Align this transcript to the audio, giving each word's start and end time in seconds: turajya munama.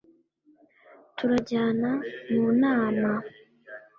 turajya 1.15 1.63
munama. 2.41 3.13